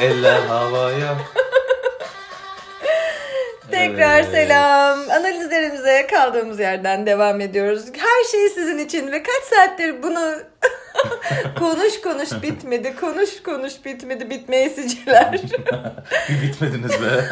[0.00, 1.16] Eller havaya.
[3.70, 4.30] Tekrar Evet.
[4.32, 4.98] selam.
[5.10, 7.84] Analizlerimize kaldığımız yerden devam ediyoruz.
[7.98, 10.34] Her şey sizin için ve kaç saattir bunu
[11.58, 15.32] konuş konuş bitmedi, konuş konuş bitmedi, bitmeyesiciler.
[16.28, 17.24] Bir bitmediniz be.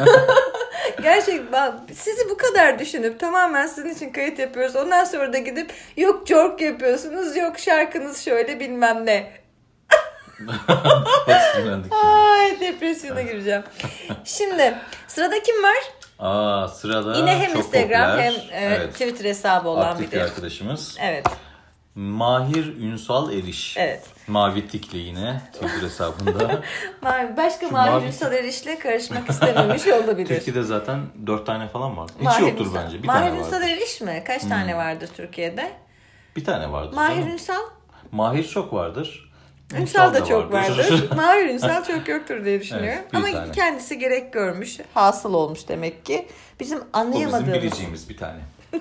[1.03, 4.75] Gerçekten sizi bu kadar düşünüp tamamen sizin için kayıt yapıyoruz.
[4.75, 9.31] Ondan sonra da gidip yok jork yapıyorsunuz, yok şarkınız şöyle bilmem ne.
[10.37, 11.93] Sinirlendik.
[11.93, 13.63] Ay depresyona gireceğim.
[14.25, 14.77] Şimdi
[15.07, 15.77] sırada kim var?
[16.19, 20.21] Aa sırada Yine hem çok Instagram popüler, hem e, evet, Twitter hesabı olan aktif bir
[20.21, 20.97] arkadaşımız.
[21.01, 21.27] Evet,
[21.95, 23.77] Mahir Ünsal Eriş.
[23.77, 24.03] evet.
[24.27, 26.61] Mavi tikli yine Twitter hesabında.
[27.37, 30.27] Başka Şu Mavi mavi- Ünsal Eriş'le karışmak istememiş olabilir.
[30.27, 32.09] Türkiye'de zaten dört tane falan var.
[32.17, 33.03] Hiç Mahir yoktur Ünsal- bence.
[33.03, 33.67] Bir Mahir tane Ünsal vardır.
[33.67, 33.73] Hmm.
[33.73, 34.23] Eriş mi?
[34.27, 35.71] Kaç tane vardır Türkiye'de?
[36.35, 36.93] Bir tane vardır.
[36.95, 37.25] Mahir.
[37.25, 37.61] Ünsal?
[38.11, 39.26] Mahir çok vardır.
[39.75, 41.09] Ünsal da çok vardır.
[41.15, 42.89] Mahir Ünsal çok yoktur diye düşünüyorum.
[43.03, 43.51] Evet, Ama tane.
[43.51, 44.77] kendisi gerek görmüş.
[44.93, 46.27] Hasıl olmuş demek ki.
[46.59, 47.53] Bizim O bizim anlayamadığımız.
[47.53, 48.39] bileceğimiz bir tane.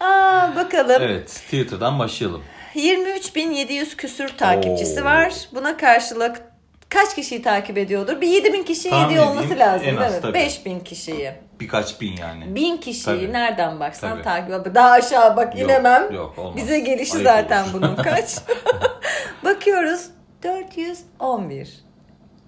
[0.00, 1.02] Aa, bakalım.
[1.02, 2.42] Evet Twitter'dan başlayalım.
[2.74, 5.04] 23.700 küsür takipçisi Oo.
[5.04, 5.34] var.
[5.54, 6.42] Buna karşılık
[6.88, 8.20] kaç kişiyi takip ediyordur?
[8.20, 10.20] Bir 7000 kişiyi Tahmin yediyor olması lazım en az değil mi?
[10.22, 10.34] tabii.
[10.34, 11.32] 5000 kişiyi.
[11.60, 12.54] Birkaç bin yani.
[12.54, 13.32] 1000 kişiyi Tabii.
[13.32, 14.22] nereden baksan Tabii.
[14.22, 14.74] takip ediyor.
[14.74, 16.12] Daha aşağı bak Yok, inemem.
[16.12, 16.56] yok, olmaz.
[16.56, 17.72] Bize gelişi Ayıp zaten olur.
[17.72, 18.30] bunun kaç?
[19.44, 20.06] Bakıyoruz
[20.42, 21.84] 411.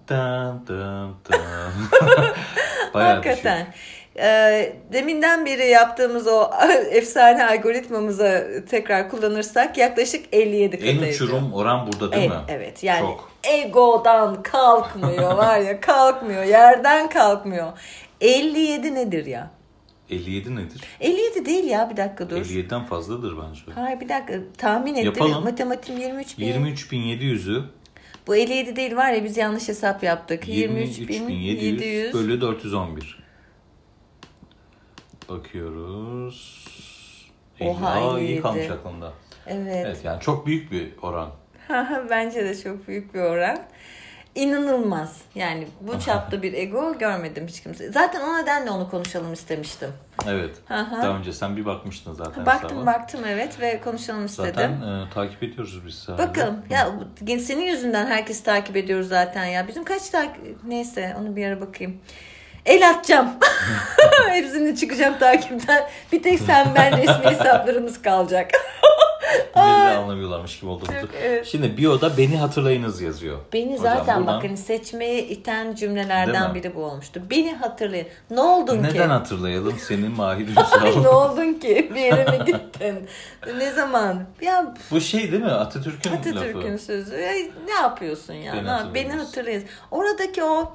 [0.09, 1.39] Dın dın dın.
[2.95, 3.67] Bayağı Hakikaten.
[4.19, 6.51] Ee, deminden beri yaptığımız o
[6.91, 11.13] efsane algoritmamıza tekrar kullanırsak yaklaşık 57 katı En ediyor.
[11.15, 12.45] uçurum oran burada değil Evet, mi?
[12.49, 13.31] evet yani Çok.
[13.45, 17.73] egodan kalkmıyor var ya kalkmıyor yerden kalkmıyor.
[18.21, 19.51] 57 nedir ya?
[20.11, 20.81] 57 nedir?
[21.01, 22.37] 57 değil ya bir dakika dur.
[22.37, 23.61] 57'den fazladır bence.
[23.75, 25.05] Hayır bir dakika tahmin ettim.
[25.05, 25.45] Yapalım.
[25.45, 26.47] Matematiğim 23 bin.
[26.47, 27.63] 23.700'ü
[28.27, 30.49] Bu 57 değil var ya biz yanlış hesap yaptık.
[30.49, 32.15] 23 bin 23.700 700.
[32.15, 33.25] bölü 411.
[35.29, 36.65] Bakıyoruz.
[37.61, 38.43] Oha, Aa, iyi 57.
[38.43, 39.13] kalmış aklımda.
[39.47, 39.87] Evet.
[39.87, 41.31] Evet yani çok büyük bir oran.
[42.11, 43.59] Bence de çok büyük bir oran.
[44.35, 45.17] İnanılmaz.
[45.35, 47.93] Yani bu çapta bir ego görmedim hiç kimse.
[47.93, 49.89] Zaten o nedenle onu konuşalım istemiştim.
[50.29, 50.51] Evet.
[50.71, 51.03] Aha.
[51.03, 52.87] Daha önce sen bir bakmıştın zaten Baktım hesaba.
[52.87, 54.53] baktım evet ve konuşalım istedim.
[54.55, 56.29] Zaten e, takip ediyoruz biz herhalde.
[56.29, 56.63] Bakalım.
[56.71, 56.89] Ya
[57.27, 59.69] bu- senin yüzünden herkes takip ediyoruz zaten ya.
[59.69, 60.65] Bizim kaç takip...
[60.65, 62.01] Neyse onu bir ara bakayım.
[62.67, 63.29] El atacağım.
[64.29, 65.85] Hepsini çıkacağım takipten.
[66.13, 68.51] Bir tek sen ben resmi hesaplarımız kalacak.
[69.57, 69.61] De
[69.97, 70.85] anlamıyorlarmış gibi oldu.
[71.01, 71.47] Çok, evet.
[71.47, 73.39] Şimdi bio'da beni hatırlayınız yazıyor.
[73.53, 77.23] Beni Hocam zaten buradan bakın seçmeye iten cümlelerden biri bu olmuştu.
[77.31, 78.07] Beni hatırlayın.
[78.31, 78.83] Ne oldun ki?
[78.83, 80.49] Neden hatırlayalım senin Mahir
[81.03, 81.91] ne oldun ki?
[81.95, 83.09] Bir yere mi gittin?
[83.59, 84.25] ne zaman?
[84.41, 85.51] Ya Bu şey değil mi?
[85.51, 86.85] Atatürk'ün, Atatürk'ün lafı.
[86.85, 87.15] sözü.
[87.17, 87.33] Ya,
[87.67, 88.53] ne yapıyorsun ya?
[88.55, 89.65] Beni yap- Beni hatırlayınız.
[89.91, 90.75] Oradaki o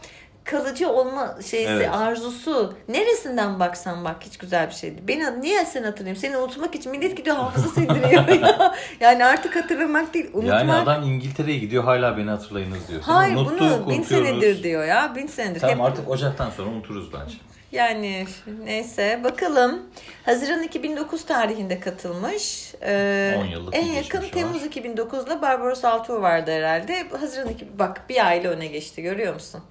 [0.50, 1.90] kalıcı olma şeysi, Evet.
[1.94, 5.02] arzusu neresinden baksan bak hiç güzel bir şeydi.
[5.08, 6.22] Beni niye sen hatırlayayım?
[6.22, 8.76] Seni unutmak için millet gidiyor hafıza sildiriyor ya.
[9.00, 10.60] Yani artık hatırlamak değil, unutmak.
[10.60, 13.02] Yani adam İngiltere'ye gidiyor hala beni hatırlayınız diyor.
[13.02, 14.28] Hayır Unuttuk, bunu bin unutuyoruz.
[14.28, 15.16] senedir diyor ya.
[15.16, 15.60] Bin senedir.
[15.60, 17.36] Tamam Hep- artık Ocak'tan sonra unuturuz bence.
[17.72, 18.28] Yani
[18.66, 19.82] neyse bakalım.
[20.26, 22.74] Haziran 2009 tarihinde katılmış.
[22.82, 24.30] Ee, 10 yıllık En yakın var.
[24.32, 27.08] Temmuz 2009'da Barbaros Altuğ vardı herhalde.
[27.20, 29.62] Haziran 2 bak bir aile öne geçti görüyor musun?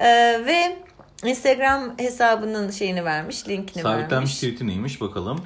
[0.00, 0.76] Ee, ve
[1.24, 4.34] Instagram hesabının şeyini vermiş, linkini Sabitlenmiş vermiş.
[4.36, 5.40] tweet'i neymiş bakalım.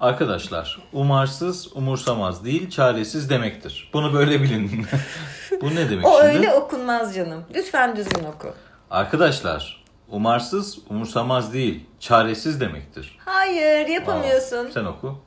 [0.00, 3.90] Arkadaşlar umarsız umursamaz değil çaresiz demektir.
[3.92, 4.86] Bunu böyle bilin.
[5.62, 6.24] Bu ne demek O şimdi?
[6.26, 7.44] öyle okunmaz canım.
[7.54, 8.54] Lütfen düzgün oku.
[8.90, 13.18] Arkadaşlar umarsız umursamaz değil çaresiz demektir.
[13.24, 14.70] Hayır Aa, yapamıyorsun.
[14.74, 15.18] sen oku.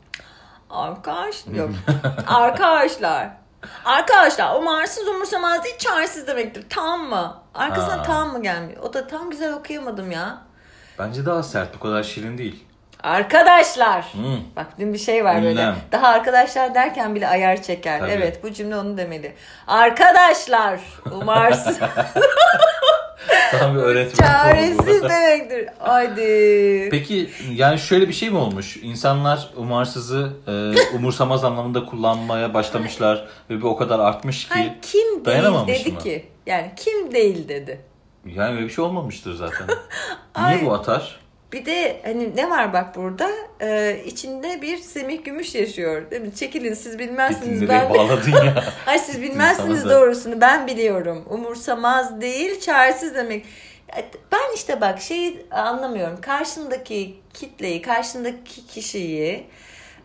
[0.70, 1.70] Arkadaş yok.
[2.28, 3.30] Arkadaşlar.
[3.86, 6.66] Arkadaşlar umarsız umursamaz değil çaresiz demektir.
[6.70, 7.38] Tam mı?
[7.56, 8.04] Arkasına Ha.
[8.04, 8.84] tam mı gelmiyor?
[8.84, 10.38] O da tam güzel okuyamadım ya.
[11.00, 12.64] Bence daha sert bu kadar şirin değil.
[13.04, 14.06] Arkadaşlar.
[14.56, 15.52] Bak dün bir şey var böyle.
[15.52, 15.76] Ünlem.
[15.92, 18.00] Daha arkadaşlar derken bile ayar çeker.
[18.00, 18.12] Tabii.
[18.12, 19.36] Evet bu cümle onu demeli.
[19.68, 20.80] Arkadaşlar
[21.12, 21.80] umarsız
[23.60, 25.70] Tam bir öğretmen çaresiz demektir.
[25.80, 26.88] Haydi.
[26.92, 28.78] Peki yani şöyle bir şey mi olmuş?
[28.78, 30.52] İnsanlar umarsızı e,
[30.96, 36.00] umursamaz anlamında kullanmaya başlamışlar ve bu o kadar artmış ki Hayır, kim değil dedi mı?
[36.00, 36.26] ki?
[36.46, 37.82] Yani kim değil dedi.
[38.26, 39.68] Yani öyle bir şey olmamıştır zaten.
[40.48, 41.20] Niye bu atar?
[41.54, 43.30] Bir de hani ne var bak burada?
[43.62, 46.12] Ee, içinde bir Semih Gümüş yaşıyor.
[46.12, 46.36] Değil mi?
[46.36, 47.70] Çekilin siz bilmezsiniz.
[47.70, 48.64] Ben bağladın ya?
[48.88, 50.42] Ay siz bilmezsiniz doğrusunu.
[50.42, 51.26] Ben biliyorum.
[51.30, 53.46] Umursamaz değil, çaresiz demek.
[54.32, 56.22] Ben işte bak şeyi anlamıyorum.
[56.22, 59.46] Karşındaki kitleyi, karşındaki kişiyi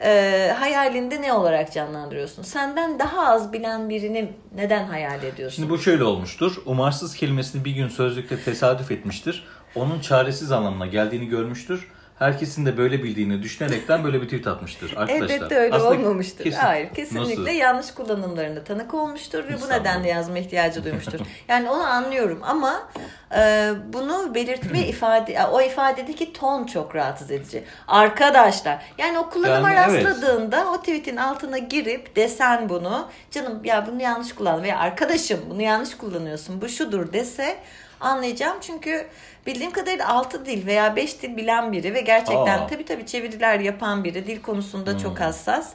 [0.02, 2.42] e, hayalinde ne olarak canlandırıyorsun?
[2.42, 5.56] Senden daha az bilen birini neden hayal ediyorsun?
[5.56, 6.56] Şimdi bu şöyle olmuştur.
[6.66, 9.44] Umarsız kelimesini bir gün sözlükte tesadüf etmiştir.
[9.74, 11.88] Onun çaresiz anlamına geldiğini görmüştür.
[12.18, 15.26] Herkesin de böyle bildiğini düşünerekten böyle bir tweet atmıştır arkadaşlar.
[15.36, 16.44] Elbette öyle Aslında olmamıştır.
[16.44, 17.52] kesin- Hayır, kesinlikle Nasıl?
[17.52, 21.20] yanlış kullanımlarına tanık olmuştur ve bu nedenle yazma ihtiyacı duymuştur.
[21.48, 22.88] yani onu anlıyorum ama
[23.36, 27.64] e, bunu belirtme ifade, o ifadedeki ton çok rahatsız edici.
[27.88, 30.06] Arkadaşlar, yani o kullanıma Yani evet.
[30.06, 35.62] rastladığında o tweetin altına girip desen bunu, canım ya bunu yanlış kullandın veya arkadaşım bunu
[35.62, 37.56] yanlış kullanıyorsun, bu şudur dese
[38.00, 39.06] anlayacağım çünkü
[39.46, 42.66] bildiğim kadarıyla 6 dil veya 5 dil bilen biri ve gerçekten Aa.
[42.66, 45.24] tabii tabii çeviriler yapan biri dil konusunda çok Hmm.
[45.24, 45.72] hassas.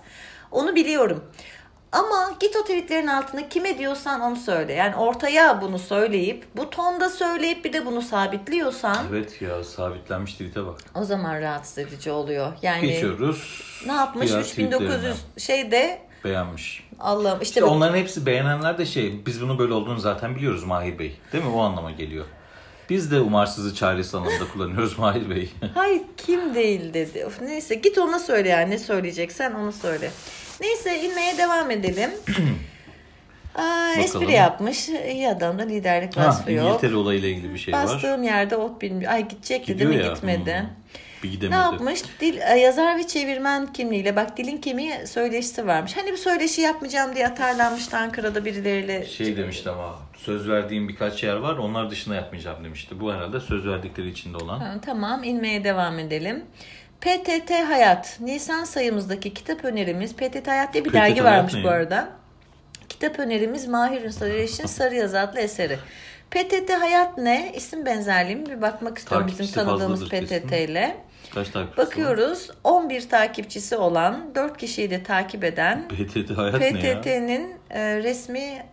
[0.51, 1.23] Onu biliyorum.
[1.91, 4.73] Ama git o tweetlerin altına kime diyorsan onu söyle.
[4.73, 10.65] Yani ortaya bunu söyleyip bu tonda söyleyip bir de bunu sabitliyorsan Evet ya sabitlenmiş tweet'e
[10.65, 10.75] bak.
[10.95, 12.51] o zaman rahatsız edici oluyor.
[12.61, 13.61] Yani Geçiyoruz.
[13.85, 15.15] ne yapmış diğer 3900 tweetlerine.
[15.37, 16.87] şeyde beğenmiş.
[16.99, 20.63] Allah'ım işte İşte bak- onların hepsi beğenenler de şey biz bunu böyle olduğunu zaten biliyoruz
[20.63, 21.17] Mahir Bey.
[21.33, 21.49] Değil mi?
[21.49, 22.25] O anlama geliyor.
[22.89, 25.49] Biz de umarsızı çaresiz anlamda kullanıyoruz Mahir Bey.
[25.75, 27.25] Hayır kim değil dedi.
[27.25, 30.11] Of, neyse git ona söyle yani ne söyleyeceksen onu söyle.
[30.61, 32.09] Neyse inmeye devam edelim.
[33.55, 34.89] Aa, espri yapmış.
[34.89, 36.67] İyi adamda liderlik ha, vasfı yok.
[36.67, 37.83] İngiltere olayıyla ilgili bir şey var.
[37.83, 39.11] Bastığım yerde ot bilmiyor.
[39.11, 40.13] Ay gidecekti Gidiyor değil mi ya.
[40.13, 40.59] gitmedi.
[40.59, 40.67] Hmm.
[41.23, 41.55] Bir Ne gidemedi.
[41.59, 42.01] yapmış?
[42.19, 44.15] Dil, e, yazar ve çevirmen kimliğiyle.
[44.15, 45.97] Bak dilin kemiği söyleşisi varmış.
[45.97, 49.05] Hani bir söyleşi yapmayacağım diye atarlanmıştı Ankara'da birileriyle.
[49.05, 52.99] Şey demişti ama söz verdiğim birkaç yer var onlar dışında yapmayacağım demişti.
[52.99, 54.59] Bu herhalde söz verdikleri içinde olan.
[54.59, 56.45] Ha, tamam inmeye devam edelim.
[57.01, 58.17] PTT Hayat.
[58.19, 60.15] Nisan sayımızdaki kitap önerimiz.
[60.15, 62.09] PTT Hayat diye bir PTT dergi Hayat varmış ne bu arada.
[62.89, 65.79] Kitap önerimiz Mahir Ünsal Sarı Yazı adlı eseri.
[66.31, 67.51] PTT Hayat ne?
[67.55, 68.45] İsim benzerliği mi?
[68.45, 70.47] Bir bakmak istiyorum bizim Takipçisi tanıdığımız fazladır kesin.
[70.47, 70.97] PTT ile.
[71.33, 71.87] Kaç takipçisi var?
[71.87, 77.01] Bakıyoruz 11 takipçisi olan 4 kişiyi de takip eden PTT hayat ne ya?
[77.01, 78.65] PTT'nin e, resmi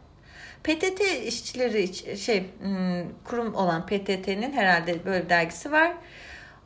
[0.65, 5.93] PTT işçileri şey hmm, kurum olan PTT'nin herhalde böyle bir dergisi var.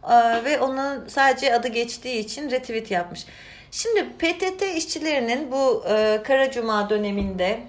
[0.03, 3.27] Aa, ve onun sadece adı geçtiği için retweet yapmış.
[3.71, 7.61] Şimdi PTT işçilerinin bu e, Kara Cuma döneminde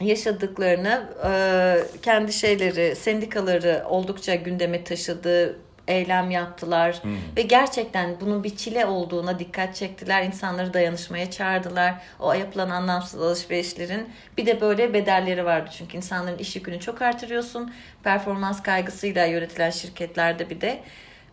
[0.00, 5.56] yaşadıklarını e, kendi şeyleri sendikaları oldukça gündeme taşıdı
[5.88, 7.16] eylem yaptılar Hmm.
[7.36, 10.22] ve gerçekten bunun bir çile olduğuna dikkat çektiler.
[10.22, 11.94] İnsanları dayanışmaya çağırdılar.
[12.20, 14.08] O yapılan anlamsız alışverişlerin
[14.38, 15.70] bir de böyle bedelleri vardı.
[15.78, 17.72] Çünkü insanların iş yükünü çok artırıyorsun.
[18.04, 20.80] Performans kaygısıyla yönetilen şirketlerde bir de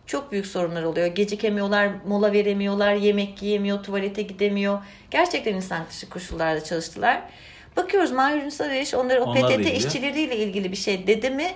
[0.06, 1.06] çok büyük sorunlar oluyor.
[1.06, 4.78] Gecikemiyorlar, mola veremiyorlar, yemek yiyemiyor, tuvalete gidemiyor.
[5.10, 7.22] Gerçekten insan dışı koşullarda çalıştılar.
[7.76, 9.76] Bakıyoruz Mahir Ünsal Eriş onları o Onlarla PTT ilgili.
[9.76, 11.46] işçileriyle ilgili bir şey dedi mi?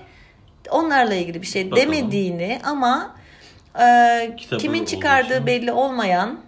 [0.70, 1.92] Onlarla ilgili bir şey Bakalım.
[1.92, 3.16] demediğini ama
[3.80, 5.46] e, Kitabı kimin çıkardığı için.
[5.46, 6.40] belli olmayan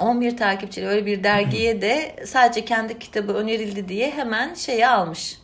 [0.00, 5.38] 11 takipçili öyle bir dergiye de sadece kendi kitabı önerildi diye hemen şeyi almış.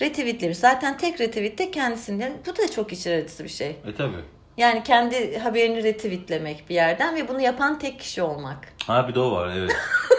[0.00, 0.58] Retweetlemiş.
[0.58, 2.32] Zaten tek retweet de kendisinden.
[2.46, 3.68] Bu da çok içler acısı bir şey.
[3.86, 4.12] E tabi.
[4.56, 8.58] Yani kendi haberini retweetlemek bir yerden ve bunu yapan tek kişi olmak.
[8.86, 9.72] Ha bir de o var evet.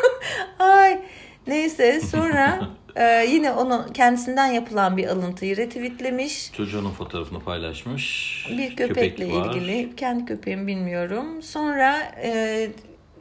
[0.60, 1.00] Ay
[1.48, 6.52] neyse sonra e, yine onu kendisinden yapılan bir alıntıyı retweetlemiş.
[6.54, 8.46] Çocuğunun fotoğrafını paylaşmış.
[8.58, 9.56] Bir köpekle Köpek var.
[9.56, 9.96] ilgili.
[9.96, 11.42] Kendi köpeğimi bilmiyorum.
[11.42, 12.70] Sonra e,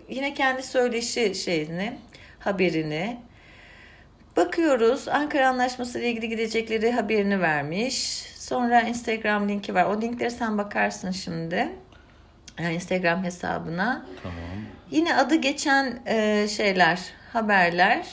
[0.08, 1.98] yine kendi söyleşi şeyini,
[2.38, 3.16] haberini.
[4.36, 7.96] Bakıyoruz Ankara Anlaşması ile ilgili gidecekleri haberini vermiş.
[8.36, 9.84] Sonra Instagram linki var.
[9.84, 11.68] O linkleri sen bakarsın şimdi.
[12.60, 14.06] Yani Instagram hesabına.
[14.22, 14.36] Tamam.
[14.90, 17.00] Yine adı geçen e, şeyler,
[17.36, 18.06] haberler.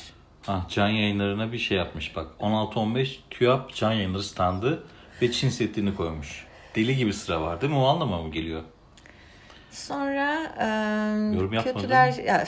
[0.47, 2.27] Ah can yayınlarına bir şey yapmış bak.
[2.39, 4.83] 16-15 TÜYAP can yayınları standı
[5.21, 6.45] ve Çin setini koymuş.
[6.75, 7.79] Deli gibi sıra var değil mi?
[7.79, 8.63] O anlama mı geliyor?
[9.71, 10.65] Sonra e,
[11.35, 12.47] Yorum kötüler ya, yani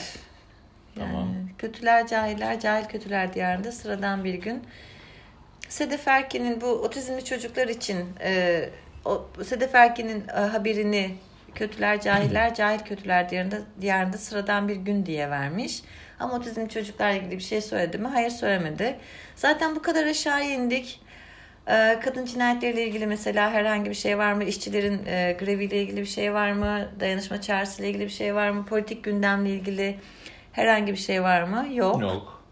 [0.98, 1.28] Tamam.
[1.58, 4.64] kötüler cahiller cahil kötüler diyarında sıradan bir gün.
[5.68, 8.70] Sedef Erkin'in bu otizmli çocuklar için e,
[9.04, 11.16] o, Sedef Erkin'in e, haberini
[11.56, 15.82] kötüler cahiller cahil kötüler diyarında, diyarında sıradan bir gün diye vermiş.
[16.20, 18.08] Ama otizmli çocuklarla ilgili bir şey söyledi mi?
[18.08, 18.96] Hayır söylemedi.
[19.34, 21.00] Zaten bu kadar aşağı indik.
[21.68, 24.44] Ee, Kadın cinayetleriyle ilgili mesela herhangi bir şey var mı?
[24.44, 26.88] İşçilerin e, greviyle ilgili bir şey var mı?
[27.00, 28.66] Dayanışma çağrısıyla ilgili bir şey var mı?
[28.66, 29.98] Politik gündemle ilgili
[30.52, 31.66] herhangi bir şey var mı?
[31.72, 32.02] Yok.
[32.02, 32.42] Yok.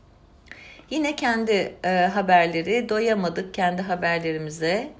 [0.90, 4.90] Yine kendi e, haberleri, doyamadık kendi haberlerimize.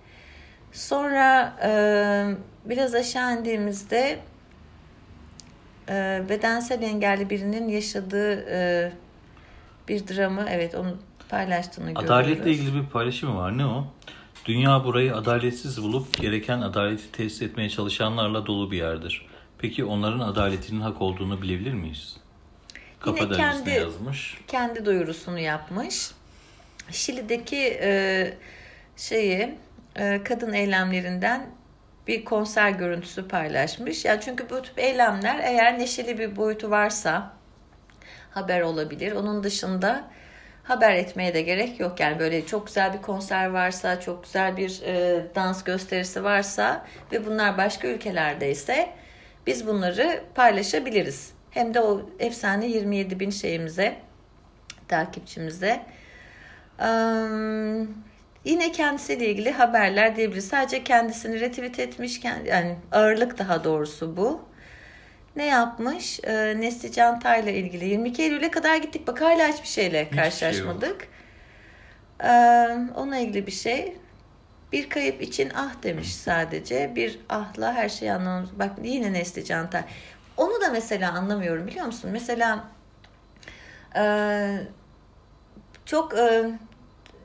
[0.72, 1.70] Sonra e,
[2.64, 4.20] biraz aşağı indiğimizde
[5.88, 8.92] e, bedensel engelli birinin yaşadığı e,
[9.88, 10.96] bir dramı, evet onu
[11.28, 12.10] paylaştığını görüyoruz.
[12.10, 13.58] Adaletle ilgili bir paylaşım var.
[13.58, 13.86] Ne o?
[14.44, 19.26] Dünya burayı adaletsiz bulup gereken adaleti tesis etmeye çalışanlarla dolu bir yerdir.
[19.58, 22.16] Peki onların adaletinin hak olduğunu bilebilir miyiz?
[23.00, 24.38] Kafa Yine kendi yazmış.
[24.48, 26.10] kendi duyurusunu yapmış.
[26.90, 28.34] Şili'deki e,
[28.96, 29.54] şeyi
[29.96, 31.46] e, kadın eylemlerinden
[32.06, 34.04] bir konser görüntüsü paylaşmış.
[34.04, 37.32] Yani çünkü bu tip eylemler eğer neşeli bir boyutu varsa
[38.30, 39.12] haber olabilir.
[39.12, 40.04] Onun dışında
[40.64, 42.00] haber etmeye de gerek yok.
[42.00, 47.26] Yani böyle çok güzel bir konser varsa, çok güzel bir e, dans gösterisi varsa ve
[47.26, 48.88] bunlar başka ülkelerdeyse
[49.46, 51.32] biz bunları paylaşabiliriz.
[51.50, 53.96] Hem de o efsane 27 bin şeyimize,
[54.88, 55.86] takipçimize.
[56.80, 57.86] Eee,
[58.44, 60.48] yine kendisiyle ilgili haberler diyebiliriz.
[60.48, 64.40] Sadece kendisini retweet etmiş, yani ağırlık daha doğrusu bu.
[65.36, 66.20] Ne yapmış?
[66.24, 69.06] Ee, Nesli Cantay'la ilgili 22 Eylül'e kadar gittik.
[69.06, 71.08] Bak hala hiçbir şeyle Hiçbir şey karşılaşmadık.
[72.24, 72.28] Ee,
[72.94, 73.96] onunla ilgili bir şey.
[74.72, 76.92] Bir kayıp için ah demiş sadece.
[76.96, 78.58] Bir ahla her şeyi anlamamız.
[78.58, 79.82] Bak yine Nesli Cantay.
[80.36, 82.10] Onu da mesela anlamıyorum biliyor musun?
[82.12, 82.64] Mesela
[83.96, 84.04] e,
[85.86, 86.50] çok e,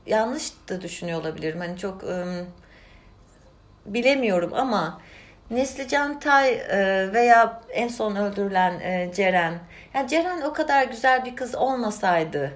[0.05, 1.59] yanlış da düşünüyor olabilirim.
[1.59, 2.25] Hani çok e,
[3.85, 5.01] bilemiyorum ama
[5.51, 9.59] Neslican Tay e, veya en son öldürülen e, Ceren.
[9.93, 12.51] Yani Ceren o kadar güzel bir kız olmasaydı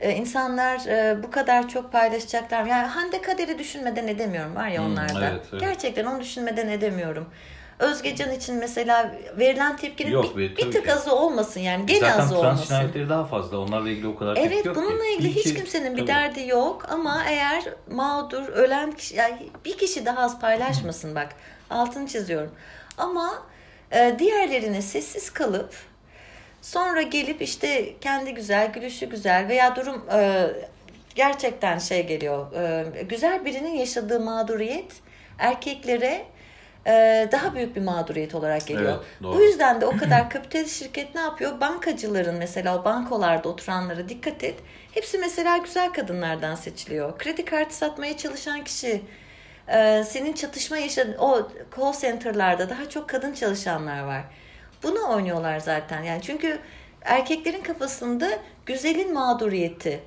[0.00, 2.64] e, insanlar e, bu kadar çok paylaşacaklar.
[2.66, 5.28] Yani Hande Kader'i düşünmeden edemiyorum var ya Hmm, onlarda.
[5.32, 5.60] evet, evet.
[5.60, 7.28] Gerçekten onu düşünmeden edemiyorum.
[7.78, 10.92] Özgecan için mesela verilen tepkinin Yok bir, bir tık ki.
[10.92, 11.86] azı olmasın yani.
[11.86, 12.64] Gene Zaten azı trans olmasın.
[12.66, 13.58] cinayetleri daha fazla.
[13.58, 14.82] Onlarla ilgili o kadar tepki Evet yok ki.
[14.82, 16.06] bununla ilgili hiç ki- kimsenin bir Tabii.
[16.08, 21.28] derdi yok ama eğer mağdur ölen kişi yani bir kişi daha az paylaşmasın bak
[21.70, 22.50] altını çiziyorum.
[22.98, 23.42] Ama
[23.92, 25.74] e, diğerlerine sessiz kalıp
[26.62, 30.46] sonra gelip işte kendi güzel gülüşü güzel veya durum e,
[31.14, 34.92] gerçekten şey geliyor e, güzel birinin yaşadığı mağduriyet
[35.38, 36.26] erkeklere e,
[37.32, 38.92] daha büyük bir mağduriyet olarak geliyor.
[38.92, 39.36] Evet, doğru.
[39.36, 41.60] Bu yüzden de o kadar kapitalist şirket ne yapıyor?
[41.60, 44.54] Bankacıların mesela o bankolarda oturanlara dikkat et.
[44.92, 47.18] Hepsi mesela güzel kadınlardan seçiliyor.
[47.18, 49.02] Kredi kartı satmaya çalışan kişi,
[49.68, 54.22] e, senin çatışma yaşadığın o call center'larda daha çok kadın çalışanlar var.
[54.82, 56.02] Bunu oynuyorlar zaten.
[56.02, 56.58] Yani çünkü
[57.02, 58.28] erkeklerin kafasında
[58.66, 60.00] güzelin mağduriyeti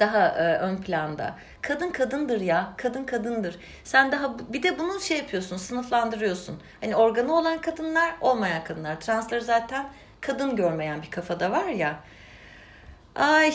[0.00, 1.34] daha e, ön planda.
[1.62, 2.72] Kadın kadındır ya.
[2.76, 3.56] Kadın kadındır.
[3.84, 6.56] Sen daha bir de bunu şey yapıyorsun, sınıflandırıyorsun.
[6.80, 9.00] Hani organı olan kadınlar, olmayan kadınlar.
[9.00, 9.86] Transları zaten
[10.20, 11.96] kadın görmeyen bir kafada var ya.
[13.16, 13.54] Ay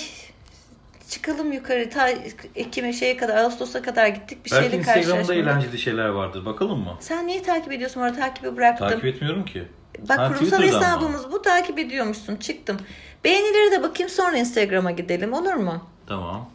[1.10, 2.10] çıkalım yukarı ta
[2.56, 5.44] Ekim'e şeye kadar Ağustos'a kadar gittik bir Belki şeyle Instagram'da karşılaşmadık.
[5.44, 6.46] eğlenceli şeyler vardır.
[6.46, 6.98] Bakalım mı?
[7.00, 8.02] Sen niye takip ediyorsun?
[8.02, 8.88] Orada takibi bıraktım.
[8.90, 9.68] Takip etmiyorum ki.
[10.10, 12.36] Bak Ha, kurumsal hesabımız bu takip ediyormuşsun.
[12.36, 12.78] Çıktım.
[13.24, 15.90] Beğenilere de bakayım sonra Instagram'a gidelim olur mu?
[16.08, 16.50] Tamam.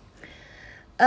[1.00, 1.04] Ee,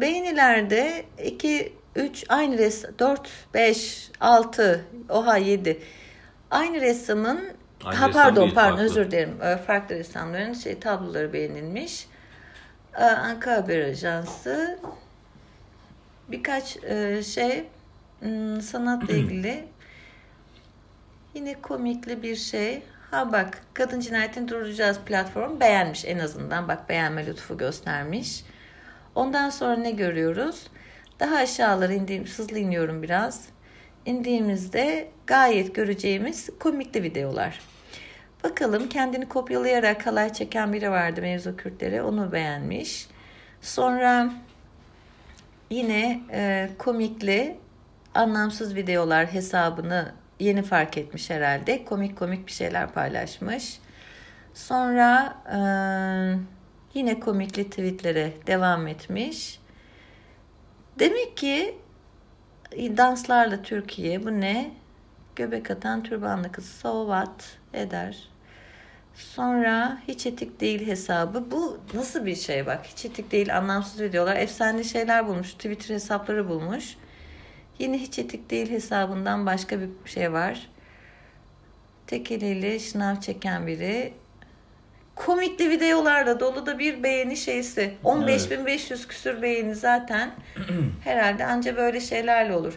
[0.00, 5.82] beğenilerde 2, 3 aynı res 4, 5, 6, oha 7.
[6.50, 7.40] Aynı ressamın
[7.84, 8.84] Aynı ha ressam pardon değil, pardon farklı.
[8.84, 9.38] özür dilerim.
[9.66, 12.06] Farklı ressamların şey tabloları beğenilmiş.
[12.94, 14.78] Ankara Haber Ajansı
[16.28, 17.64] birkaç e, şey
[18.62, 19.64] sanatla ilgili
[21.34, 22.82] yine komikli bir şey.
[23.12, 26.68] Ha bak kadın cinayetini durduracağız platform beğenmiş en azından.
[26.68, 28.44] Bak beğenme lütfu göstermiş.
[29.14, 30.66] Ondan sonra ne görüyoruz?
[31.20, 33.48] Daha aşağılara indiğim, hızlı iniyorum biraz.
[34.06, 37.60] İndiğimizde gayet göreceğimiz komikli videolar.
[38.44, 42.02] Bakalım kendini kopyalayarak halay çeken biri vardı mevzu Kürtleri.
[42.02, 43.06] Onu beğenmiş.
[43.60, 44.32] Sonra
[45.70, 47.56] yine e, komikli
[48.14, 51.84] anlamsız videolar hesabını yeni fark etmiş herhalde.
[51.84, 53.78] Komik komik bir şeyler paylaşmış.
[54.54, 55.58] Sonra e,
[56.94, 59.60] yine komikli tweetlere devam etmiş.
[60.98, 61.78] Demek ki
[62.72, 64.70] danslarla Türkiye bu ne?
[65.36, 68.28] Göbek atan türbanlı kız so what eder.
[69.14, 71.50] Sonra hiç etik değil hesabı.
[71.50, 72.86] Bu nasıl bir şey bak?
[72.86, 74.36] Hiç etik değil anlamsız videolar.
[74.36, 75.52] Efsane şeyler bulmuş.
[75.52, 76.96] Twitter hesapları bulmuş.
[77.78, 80.68] Yine hiç etik değil hesabından başka bir şey var.
[82.06, 84.12] Tek eliyle şınav çeken biri.
[85.14, 87.94] Komikli videolarla dolu da bir beğeni şeysi.
[88.04, 90.30] 15.500 küsür beğeni zaten.
[91.04, 92.72] Herhalde anca böyle şeylerle olur.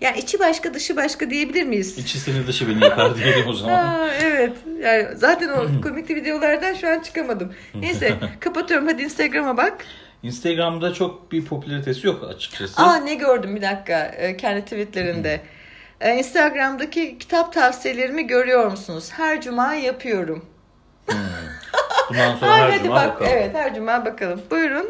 [0.00, 1.98] Yani içi başka dışı başka diyebilir miyiz?
[1.98, 3.72] İçi seni dışı beni yakar diyelim o zaman.
[3.74, 4.52] Aa, evet.
[4.82, 7.52] Yani zaten o komikli videolardan şu an çıkamadım.
[7.74, 8.86] Neyse kapatıyorum.
[8.86, 9.86] Hadi Instagram'a bak.
[10.24, 12.82] Instagram'da çok bir popülaritesi yok açıkçası.
[12.82, 15.40] Aa ne gördüm bir dakika e, kendi tweetlerinde.
[16.00, 19.10] E, Instagram'daki kitap tavsiyelerimi görüyor musunuz?
[19.12, 20.44] Her cuma yapıyorum.
[22.08, 23.14] Bundan sonra her hadi cuma bak.
[23.14, 23.30] bakalım.
[23.34, 24.40] Evet her cuma bakalım.
[24.50, 24.86] Buyurun.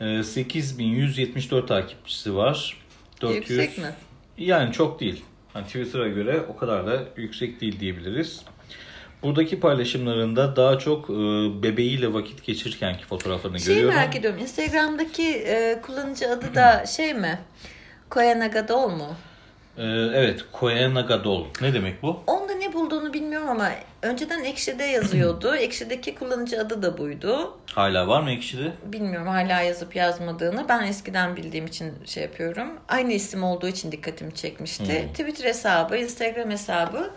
[0.00, 2.76] Ee, 8174 takipçisi var.
[3.20, 3.50] 400...
[3.50, 3.90] Yüksek mi?
[4.38, 5.24] Yani çok değil.
[5.52, 8.40] Hani Twitter'a göre o kadar da yüksek değil diyebiliriz.
[9.22, 11.12] Buradaki paylaşımlarında daha çok e,
[11.62, 13.96] bebeğiyle vakit geçirirkenki fotoğraflarını Şey görüyorum.
[13.98, 14.38] merak ediyorum.
[14.40, 17.38] Instagram'daki e, kullanıcı adı da şey mi?
[18.10, 19.08] Koyanagadol mu?
[19.78, 19.82] E,
[20.14, 21.46] evet, Koenagadol.
[21.60, 22.20] Ne demek bu?
[22.26, 23.70] Onda ne bulduğunu bilmiyorum ama
[24.02, 25.54] önceden Ekşi'de yazıyordu.
[25.56, 27.58] Ekşi'deki kullanıcı adı da buydu.
[27.74, 28.72] Hala var mı ekşide?
[28.84, 30.64] Bilmiyorum hala yazıp yazmadığını.
[30.68, 32.68] Ben eskiden bildiğim için şey yapıyorum.
[32.88, 35.08] Aynı isim olduğu için dikkatimi çekmişti.
[35.14, 37.10] Twitter hesabı, Instagram hesabı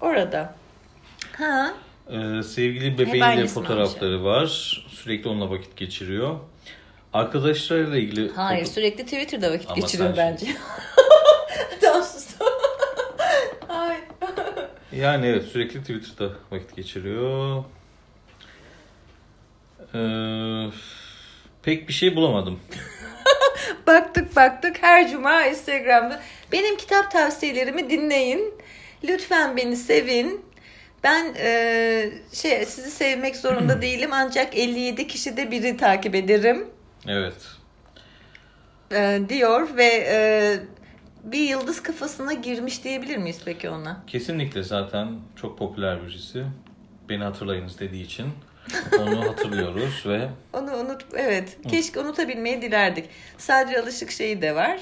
[0.00, 0.54] orada.
[1.42, 1.72] Ha,
[2.10, 4.46] Ee, sevgili bebeğiyle fotoğrafları var.
[4.88, 6.36] Sürekli onunla vakit geçiriyor.
[7.12, 10.46] Arkadaşlarıyla ilgili hayır foto- sürekli Twitter'da vakit Ama geçiriyor bence.
[11.80, 12.46] tamam sustum.
[14.96, 17.64] Yani evet sürekli Twitter'da vakit geçiriyor.
[19.94, 20.70] Ee,
[21.62, 22.60] pek bir şey bulamadım.
[23.86, 26.20] Baktık baktık her cuma Instagram'da.
[26.52, 28.54] Benim kitap tavsiyelerimi dinleyin.
[29.04, 30.44] Lütfen beni sevin.
[31.04, 36.66] Ben e, şey sizi sevmek zorunda değilim ancak 57 kişide biri takip ederim
[37.08, 37.34] Evet.
[38.92, 40.58] e, diyor ve e,
[41.24, 44.04] bir yıldız kafasına girmiş diyebilir miyiz peki ona?
[44.06, 46.44] Kesinlikle zaten çok popüler birisi.
[47.08, 48.26] Beni hatırlayınız dediği için
[48.98, 53.08] onu hatırlıyoruz ve Onu unut evet keşke unutabilmeyi dilerdik.
[53.38, 54.80] Sadri Alışık şeyi de var.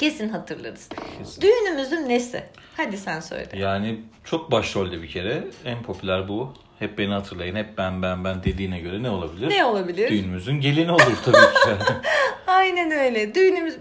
[0.00, 0.88] Kesin hatırlarız.
[1.18, 1.42] Kesin.
[1.42, 2.42] Düğünümüzün nesi?
[2.76, 3.48] Hadi sen söyle.
[3.54, 5.44] yani çok başrolde bir kere.
[5.64, 6.54] En popüler bu.
[6.78, 9.50] Hep beni hatırlayın, hep ben ben ben dediğine göre ne olabilir?
[9.50, 10.08] Ne olabilir?
[10.10, 11.84] Düğünümüzün gelini olur tabii ki.
[12.46, 13.34] Aynen öyle.
[13.34, 13.76] Düğünümüz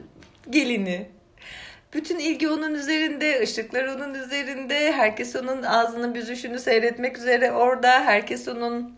[0.49, 1.09] gelini.
[1.93, 4.91] Bütün ilgi onun üzerinde, ışıklar onun üzerinde.
[4.91, 7.91] Herkes onun ağzının büzüşünü seyretmek üzere orada.
[7.91, 8.95] Herkes onun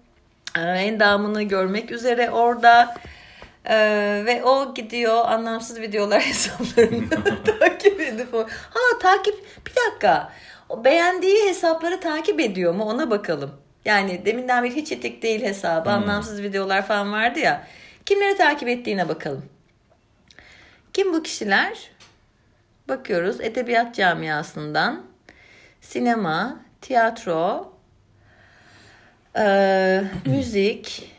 [0.58, 2.96] e, endamını görmek üzere orada.
[3.65, 3.75] E,
[4.25, 7.10] ve o gidiyor anlamsız videolar hesaplarını
[7.60, 8.48] takip edip o.
[8.50, 9.36] Ha takip
[9.68, 10.34] bir dakika.
[10.70, 13.51] O beğendiği hesapları takip ediyor mu ona bakalım.
[13.85, 15.90] Yani deminden beri hiç etik değil hesabı.
[15.90, 17.68] Anlamsız videolar falan vardı ya.
[18.05, 19.46] Kimleri takip ettiğine bakalım.
[20.94, 21.92] Kim bu kişiler?
[22.90, 25.03] Bakıyoruz edebiyat camiasından
[25.81, 27.74] sinema, tiyatro,
[29.38, 31.12] eee, müzik,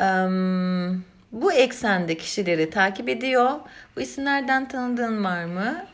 [0.00, 3.50] em, bu eksende kişileri takip ediyor.
[3.96, 5.84] Bu isimlerden tanıdığın var mı?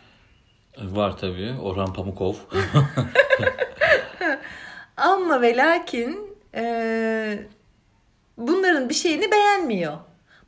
[0.79, 1.55] Var tabii.
[1.62, 2.35] Orhan Pamukov.
[4.97, 7.47] Ama ve lakin eee,
[8.38, 9.92] bunların bir şeyini beğenmiyor.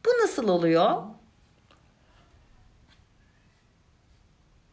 [0.07, 1.03] Bu nasıl oluyor?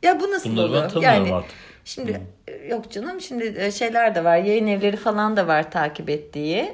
[0.03, 0.89] Ya bu nasıl Bunları ben oluyor?
[0.89, 1.51] tanımıyorum artık.
[1.85, 4.37] Şimdi e, yok canım şimdi e, şeyler de var.
[4.37, 6.73] Yayın evleri falan da var takip ettiği.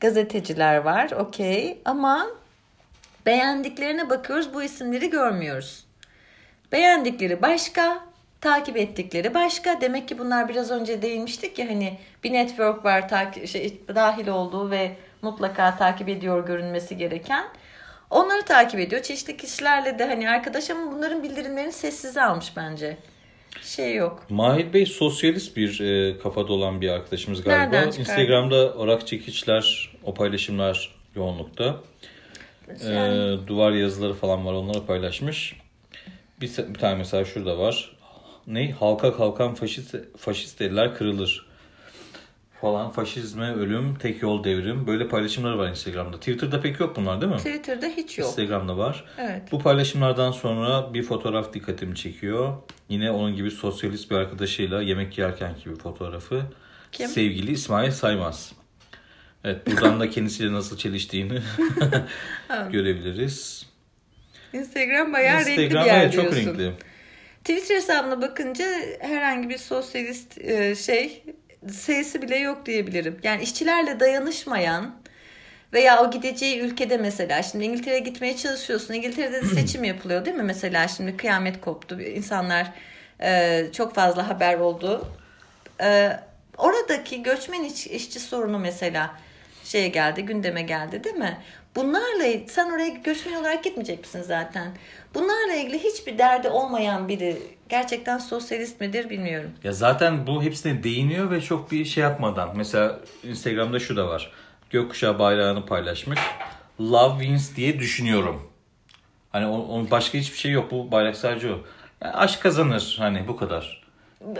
[0.00, 1.10] Gazeteciler var.
[1.10, 1.82] Okey.
[1.84, 2.26] Ama
[3.26, 4.54] beğendiklerine bakıyoruz.
[4.54, 5.84] Bu isimleri görmüyoruz.
[6.72, 8.04] Beğendikleri başka,
[8.40, 9.80] takip ettikleri başka.
[9.80, 13.04] Demek ki bunlar biraz önce değinmiştik ya hani bir network var
[13.46, 17.44] şey, dahil olduğu ve mutlaka takip ediyor görünmesi gereken.
[18.10, 19.02] Onları takip ediyor.
[19.02, 22.96] Çeşitli kişilerle de hani arkadaş ama bunların bildirimlerini sessize almış bence.
[23.62, 24.26] Şey yok.
[24.30, 27.76] Mahir Bey sosyalist bir e, kafada olan bir arkadaşımız galiba.
[27.76, 31.80] Instagram'da orak çekiçler, o paylaşımlar yoğunlukta.
[32.68, 35.56] E, duvar yazıları falan var onları paylaşmış.
[36.40, 37.96] Bir, bir tane mesela şurada var.
[38.46, 38.70] Ne?
[38.72, 41.46] Halka kalkan faşist, faşist eller kırılır.
[42.60, 44.86] Falan faşizme ölüm, tek yol devrim.
[44.86, 46.16] Böyle paylaşımları var Instagram'da.
[46.16, 47.38] Twitter'da pek yok bunlar değil mi?
[47.38, 48.28] Twitter'da hiç yok.
[48.28, 49.04] Instagram'da var.
[49.18, 49.42] Evet.
[49.52, 52.56] Bu paylaşımlardan sonra bir fotoğraf dikkatimi çekiyor.
[52.88, 56.42] Yine onun gibi sosyalist bir arkadaşıyla yemek yerkenki bir fotoğrafı.
[56.92, 57.08] Kim?
[57.08, 58.52] Sevgili İsmail Saymaz.
[59.44, 61.40] Evet buradan da kendisiyle nasıl çeliştiğini
[62.72, 63.66] görebiliriz.
[64.52, 66.50] Instagram bayağı renkli bir Instagram yer evet, çok diyorsun.
[66.50, 66.72] renkli.
[67.44, 68.64] Twitter hesabına bakınca
[69.00, 71.22] herhangi bir sosyalist e, şey
[71.72, 73.18] sayısı bile yok diyebilirim.
[73.22, 74.94] Yani işçilerle dayanışmayan
[75.72, 78.94] veya o gideceği ülkede mesela şimdi İngiltere'ye gitmeye çalışıyorsun.
[78.94, 80.42] İngiltere'de de seçim yapılıyor değil mi?
[80.42, 82.00] Mesela şimdi kıyamet koptu.
[82.00, 82.72] İnsanlar
[83.22, 85.08] e, çok fazla haber oldu.
[85.80, 86.10] E,
[86.58, 89.16] oradaki göçmen iş- işçi sorunu mesela
[89.64, 91.38] şeye geldi, gündeme geldi değil mi?
[91.76, 94.72] Bunlarla sen oraya göçmen olarak gitmeyecek misin zaten?
[95.14, 97.36] Bunlarla ilgili hiçbir derdi olmayan biri
[97.68, 99.50] gerçekten sosyalist midir bilmiyorum.
[99.64, 102.50] Ya zaten bu hepsine değiniyor ve çok bir şey yapmadan.
[102.56, 104.32] Mesela Instagram'da şu da var.
[104.70, 106.20] Gökkuşağı bayrağını paylaşmış.
[106.80, 108.50] Love wins diye düşünüyorum.
[109.32, 110.70] Hani onun başka hiçbir şey yok.
[110.70, 111.58] Bu bayrak sadece o.
[112.02, 113.84] Yani aşk kazanır hani bu kadar.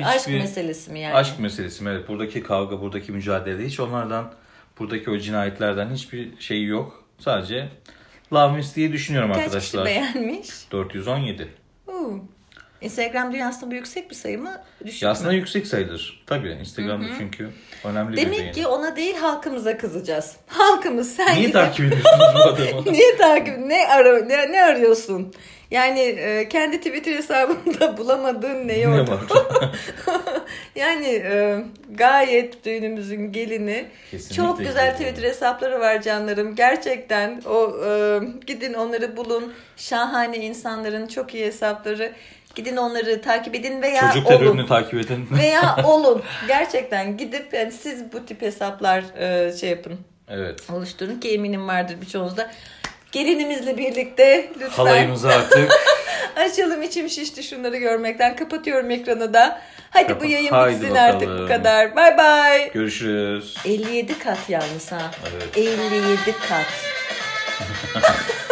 [0.04, 1.14] Aşk Hiçbir- meselesi mi yani?
[1.14, 1.90] Aşk meselesi mi?
[1.90, 2.08] Evet.
[2.08, 4.32] Buradaki kavga, buradaki mücadele hiç onlardan,
[4.78, 7.04] buradaki o cinayetlerden hiçbir şey yok.
[7.18, 7.68] Sadece
[8.32, 9.84] Love wins diye düşünüyorum Kaç arkadaşlar.
[9.86, 10.48] kişi beğenmiş?
[10.72, 11.48] 417.
[11.88, 12.24] Uu.
[12.80, 14.62] Instagram dünyasında bu yüksek bir sayı mı?
[14.84, 15.36] Düşük Ya aslında mü?
[15.36, 16.22] yüksek sayılır.
[16.26, 17.50] Tabii Instagram'da çünkü
[17.84, 20.36] önemli bir Demek ki ona değil halkımıza kızacağız.
[20.46, 22.84] Halkımız sen Niye gidip- takip ediyorsunuz bu adamı?
[22.92, 25.34] Niye takip ne ara ne, ne arıyorsun?
[25.70, 29.08] Yani e, kendi Twitter hesabında bulamadığın neyi ne var?
[30.76, 34.92] Yani e, gayet düğünümüzün gelini Kesinlikle çok güzel.
[34.92, 36.54] Twitter hesapları var canlarım.
[36.54, 39.52] Gerçekten o e, gidin onları bulun.
[39.76, 42.12] Şahane insanların çok iyi hesapları.
[42.54, 44.38] Gidin onları takip edin veya Çocuk olun.
[44.38, 45.28] terörünü takip edin.
[45.38, 46.22] Veya olun.
[46.48, 49.98] Gerçekten gidip yani siz bu tip hesaplar e, şey yapın.
[50.28, 50.70] evet.
[50.72, 52.50] Oluşturun ki eminim vardır birçoğunuzda.
[53.14, 55.72] Gelinimizle birlikte lütfen Halayımızı artık
[56.36, 58.36] açalım içim şişti şunları görmekten.
[58.36, 59.60] Kapatıyorum ekranı da.
[59.90, 60.30] Hadi bu Kapat.
[60.30, 61.48] yayın Haydi bitsin artık bu bakalım.
[61.48, 61.96] kadar.
[61.96, 62.72] Bay bay.
[62.72, 63.54] görüşürüz.
[63.64, 65.10] 57 kat yalnız ha.
[65.32, 65.56] Evet.
[65.58, 66.16] 57
[66.48, 66.66] kat.